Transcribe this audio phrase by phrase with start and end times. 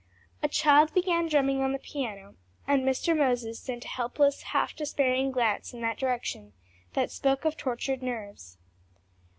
[0.41, 2.33] A child began drumming on the piano,
[2.65, 3.15] and Mr.
[3.15, 6.53] Moses sent a helpless, half despairing glance in that direction
[6.93, 8.57] that spoke of tortured nerves.